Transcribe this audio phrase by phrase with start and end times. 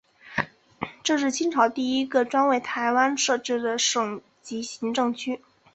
[1.03, 5.39] 这是清朝第一个专为台湾设置的省级行政区。